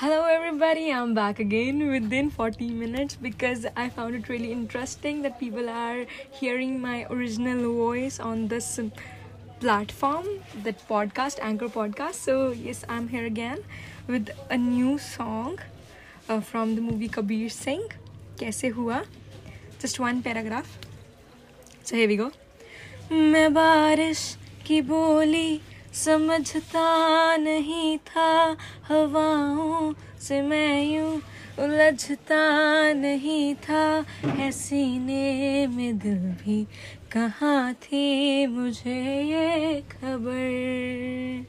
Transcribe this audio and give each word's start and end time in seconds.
Hello, 0.00 0.26
everybody. 0.26 0.92
I'm 0.92 1.12
back 1.12 1.40
again 1.40 1.90
within 1.90 2.30
40 2.30 2.70
minutes 2.70 3.16
because 3.16 3.66
I 3.76 3.88
found 3.88 4.14
it 4.14 4.28
really 4.28 4.52
interesting 4.52 5.22
that 5.22 5.40
people 5.40 5.68
are 5.68 6.06
hearing 6.30 6.80
my 6.80 7.04
original 7.10 7.74
voice 7.74 8.20
on 8.20 8.46
this 8.46 8.78
platform, 9.58 10.24
that 10.62 10.86
podcast, 10.88 11.40
Anchor 11.42 11.68
Podcast. 11.68 12.14
So, 12.14 12.52
yes, 12.52 12.84
I'm 12.88 13.08
here 13.08 13.24
again 13.24 13.64
with 14.06 14.30
a 14.48 14.56
new 14.56 14.98
song 14.98 15.58
uh, 16.28 16.42
from 16.42 16.76
the 16.76 16.80
movie 16.80 17.08
Kabir 17.08 17.48
Singh. 17.48 17.88
कैसे 18.38 18.68
हुआ 18.68 19.02
Just 19.80 19.98
one 19.98 20.22
paragraph. 20.22 20.78
So, 21.82 21.96
here 21.96 22.06
we 22.06 22.16
go. 22.16 22.30
मैं 23.12 23.52
बारिश 23.54 24.22
की 24.66 24.80
बोली 24.82 25.60
समझता 25.94 27.36
नहीं 27.36 27.98
था, 27.98 28.56
हवाओं 28.88 29.92
से 30.20 30.40
मैं 30.42 30.82
यूँ 30.84 31.20
उलझता 31.58 32.42
नहीं 32.92 33.54
था। 33.54 34.04
है 34.24 34.50
सीने 34.52 35.66
में 35.66 35.98
दिल 35.98 36.18
भी 36.42 36.64
कहाँ 37.12 37.72
थी 37.74 38.46
मुझे 38.46 39.00
ये 39.22 39.80
खबर? 39.92 41.46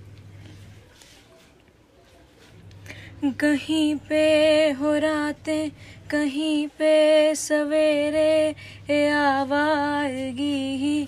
कहीं 3.39 3.95
पे 4.09 4.71
हो 4.71 4.93
रातें, 4.97 5.69
कहीं 6.09 6.67
पे 6.67 7.35
सवेरे 7.35 9.09
आवागी 9.11 10.77
ही 10.77 11.07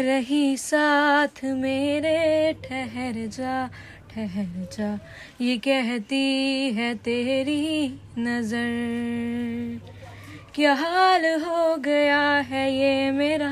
रही 0.00 0.56
साथ 0.56 1.44
मेरे, 1.44 2.52
ठहर 2.52 3.26
जा 3.26 3.66
ठहर 4.10 4.68
जा। 4.72 4.98
ये 5.40 5.56
कहती 5.56 6.72
है 6.72 6.94
तेरी 6.94 7.86
नज़र। 8.18 9.80
क्या 10.54 10.74
हाल 10.74 11.24
हो 11.24 11.76
गया 11.76 12.20
है 12.20 12.76
ये 12.76 13.10
मेरा, 13.10 13.48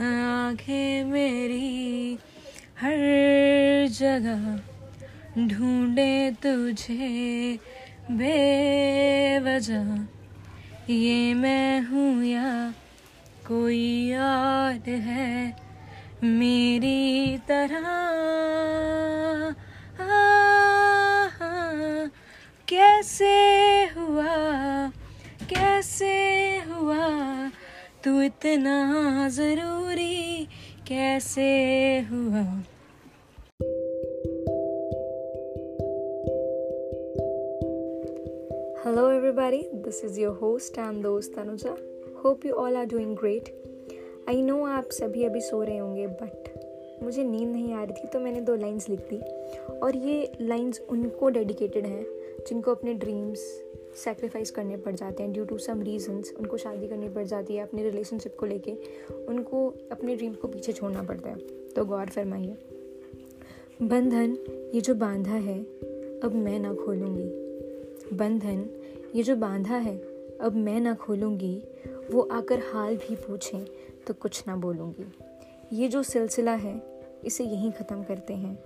आँखें 0.00 1.04
मेरी? 1.04 2.18
हर 2.80 2.96
जगह 3.88 4.60
ढूंढे 5.48 6.30
तुझे 6.30 7.58
बेवजह। 8.10 9.88
ये 10.92 11.34
मैं 11.34 11.80
हूँ 11.80 12.24
या 12.24 12.74
कोई 13.48 14.08
याद 14.08 14.88
है 14.88 15.56
मेरी 16.24 17.38
तरह? 17.38 17.86
कैसे 22.68 23.34
हुआ 23.96 24.34
कैसे 25.52 26.14
हुआ? 26.58 27.48
तू 28.04 28.22
इतना 28.22 28.76
ज़रूरी 29.28 30.48
कैसे 30.88 31.50
हुआ? 32.00 32.42
Hello 38.84 39.10
everybody 39.10 39.62
this 39.74 40.04
is 40.04 40.20
your 40.20 40.38
host 40.42 40.78
and 40.78 41.02
दोस्त 41.02 41.38
Anuja. 41.38 41.97
Hope 42.24 42.46
you 42.46 42.52
all 42.52 42.76
are 42.76 42.86
doing 42.86 43.16
great 43.16 43.48
I 44.28 44.42
know 44.42 44.64
आप 44.64 44.88
सभी 44.90 45.24
अभी 45.24 45.40
सो 45.40 45.62
रहे 45.62 45.78
होंगे 45.78 46.06
बट 46.06 46.48
मुझे 47.02 47.24
नींद 47.24 47.48
नहीं 47.48 47.72
आ 47.72 47.82
रही 47.84 47.92
थी 47.92 48.08
तो 48.08 48.20
मैंने 48.20 48.40
दो 48.40 48.54
लाइंस 48.56 48.88
लिख 48.88 49.00
दी। 49.00 49.18
और 49.78 49.96
ये 49.96 50.32
लाइंस 50.40 50.80
उनको 50.88 51.28
डेडिकेटेड 51.28 51.86
हैं, 51.86 52.06
जिनको 52.48 52.70
अपने 52.70 52.94
ड्रीम्स 52.94 53.38
सेक्रीफाइस 53.96 54.50
करने 54.50 54.76
पड़ 54.76 54.94
जाते 54.94 55.22
हैं 55.22 55.32
ड्यू 55.32 55.44
टू 55.44 55.58
सम 55.58 55.82
रीजंस 55.82 56.32
उनको 56.38 56.56
शादी 56.56 56.88
करनी 56.88 57.08
पड़ 57.08 57.24
जाती 57.24 57.56
है, 57.56 57.62
अपने 57.62 57.82
रिलेशनशिप 57.82 58.36
को 58.40 58.46
लेके, 58.46 58.72
उनको 59.28 59.74
अपने 59.92 60.16
ड्रीम 60.16 60.32
को 60.32 60.48
पीछे 60.48 60.72
छोड़ना 60.72 61.02
पड़ता 61.02 61.30
है। 61.30 61.36
तो 61.76 61.84
गौर 61.84 62.06
फरमाइए। 62.06 62.56
बंधन, 63.82 64.36
ये 64.74 64.80
जो 64.80 64.94
बांधा 64.94 65.34
है, 65.34 65.58
अब 66.24 66.32
मैं 66.34 66.58
ना 66.60 66.74
खोलूँगी। 66.74 67.28
बंधन, 68.16 68.68
ये 69.14 69.22
जो 69.22 69.36
बांधा 69.36 69.76
है, 69.76 69.96
अब 70.40 70.56
मैं 70.56 70.80
ना 70.80 70.94
खोलूँगी 70.94 71.62
वो 72.10 72.28
आकर 72.32 72.58
हाल 72.58 72.96
भी 72.96 73.14
पूछें 73.14 73.64
तो 74.06 74.14
कुछ 74.14 74.44
ना 74.48 74.56
बोलूँगी। 74.56 75.12
ये 75.72 75.88
जो 75.88 76.02
सिलसिला 76.02 76.52
है, 76.52 76.82
इसे 77.24 77.44
यहीं 77.44 77.72
ख़त्म 77.72 78.02
करते 78.02 78.34
हैं। 78.34 78.58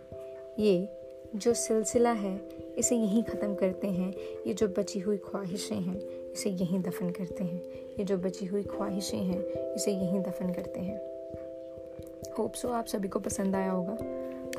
ये 0.58 0.88
जो 1.34 1.54
सिलसिला 1.54 2.12
है, 2.12 2.48
इसे 2.78 2.96
यहीं 2.96 3.22
ख़त्म 3.22 3.54
करते 3.54 3.86
हैं। 3.86 4.14
ये 4.46 4.54
जो 4.54 4.68
बची 4.68 5.00
हुई 5.00 5.16
ख्वाहिशें 5.16 5.76
हैं, 5.76 6.00
इसे 6.32 6.50
यहीं 6.50 6.82
दफन 6.82 7.10
करते 7.10 7.44
हैं। 7.44 7.62
ये 7.98 8.04
जो 8.04 8.16
बची 8.16 8.46
हुई 8.46 8.62
ख्वाहिशें 8.62 9.18
हैं, 9.18 9.74
इसे 9.74 9.92
यहीं 9.92 10.22
दफन 10.22 10.52
करते 10.52 10.80
हैं। 10.80 11.00
होप 12.38 12.52
सो 12.52 12.68
आप 12.68 12.86
सभी 12.86 13.08
को 13.08 13.18
पसंद 13.18 13.56
आया 13.56 13.70
होगा। 13.70 13.96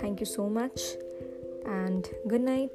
Thank 0.04 0.22
you 0.22 0.26
so 0.26 0.48
much 0.48 0.98
and 1.68 2.08
good 2.28 2.42
night 2.42 2.74